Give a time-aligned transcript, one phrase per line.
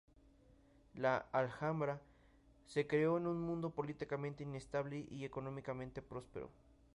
[0.95, 2.01] La Alhambra
[2.65, 6.49] se creó en un mundo políticamente inestable y económicamente próspero.